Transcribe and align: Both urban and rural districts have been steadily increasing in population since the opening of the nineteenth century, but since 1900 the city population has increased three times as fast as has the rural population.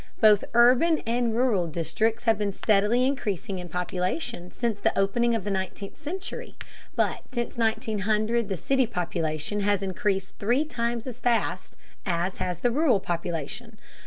Both 0.19 0.43
urban 0.55 0.97
and 1.05 1.35
rural 1.35 1.67
districts 1.67 2.23
have 2.23 2.39
been 2.39 2.53
steadily 2.53 3.05
increasing 3.05 3.59
in 3.59 3.69
population 3.69 4.49
since 4.49 4.79
the 4.79 4.97
opening 4.97 5.35
of 5.35 5.43
the 5.43 5.51
nineteenth 5.51 5.95
century, 5.95 6.55
but 6.95 7.21
since 7.31 7.55
1900 7.55 8.49
the 8.49 8.57
city 8.57 8.87
population 8.87 9.59
has 9.59 9.83
increased 9.83 10.33
three 10.39 10.65
times 10.65 11.05
as 11.05 11.19
fast 11.19 11.77
as 12.03 12.37
has 12.37 12.61
the 12.61 12.71
rural 12.71 12.99
population. 12.99 13.77